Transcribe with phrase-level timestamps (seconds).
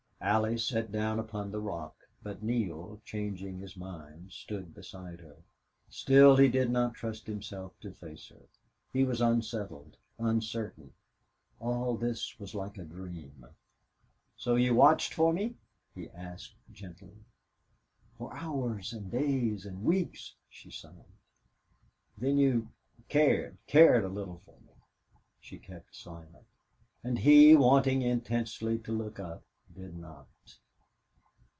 [0.23, 5.37] Allie sat down upon the rock, but Neale, changing his mind, stood beside her.
[5.89, 8.43] Still he did not trust himself to face her.
[8.93, 10.93] He was unsettled, uncertain.
[11.59, 13.43] All this was like a dream.
[14.37, 15.55] "So you watched for me?"
[15.95, 17.15] he asked, gently.
[18.19, 21.01] "For hours and days and weeks," she sighed.
[22.15, 22.69] "Then you
[23.09, 24.73] cared cared a little for me?"
[25.39, 26.45] She kept silence.
[27.03, 29.41] And he, wanting intensely to look up,
[29.73, 30.27] did not.